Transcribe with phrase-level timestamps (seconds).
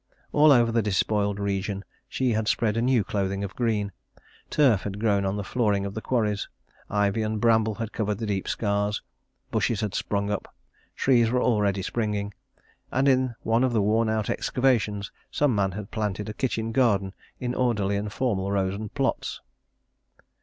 [0.31, 3.91] All over the despoiled region she had spread a new clothing of green.
[4.49, 6.49] Turf had grown on the flooring of the quarries;
[6.89, 9.03] ivy and bramble had covered the deep scars;
[9.51, 10.55] bushes had sprung up;
[10.95, 12.33] trees were already springing.
[12.91, 17.13] And in one of the worn out excavations some man had planted a kitchen garden
[17.39, 19.39] in orderly and formal rows and plots.